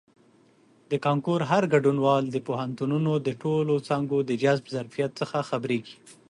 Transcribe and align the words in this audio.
د 0.91 0.93
کانکور 1.05 1.39
هر 1.51 1.63
ګډونوال 1.73 2.23
د 2.29 2.37
پوهنتونونو 2.47 3.11
د 3.27 3.29
ټولو 3.41 3.73
څانګو 3.87 4.17
د 4.29 4.31
جذب 4.43 4.65
ظرفیت 4.75 5.11
څخه 5.19 5.37
خبریږي. 5.49 5.95